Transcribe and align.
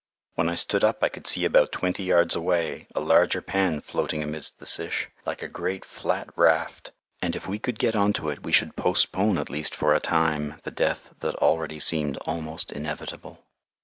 When 0.33 0.49
I 0.49 0.55
stood 0.55 0.83
up, 0.83 1.03
I 1.03 1.09
could 1.09 1.27
see 1.27 1.45
about 1.45 1.71
twenty 1.71 2.01
yards 2.05 2.35
away 2.35 2.87
a 2.95 2.99
larger 2.99 3.39
pan 3.39 3.81
floating 3.81 4.23
amidst 4.23 4.57
the 4.57 4.65
sish, 4.65 5.07
like 5.27 5.43
a 5.43 5.47
great 5.47 5.85
flat 5.85 6.35
raft, 6.35 6.91
and 7.21 7.35
if 7.35 7.47
we 7.47 7.59
could 7.59 7.77
get 7.77 7.95
on 7.95 8.11
to 8.13 8.29
it 8.29 8.41
we 8.41 8.51
should 8.51 8.75
postpone 8.75 9.37
at 9.37 9.51
least 9.51 9.75
for 9.75 9.93
a 9.93 9.99
time 9.99 10.59
the 10.63 10.71
death 10.71 11.13
that 11.19 11.35
already 11.35 11.79
seemed 11.79 12.17
almost 12.25 12.71
inevitable. 12.71 13.43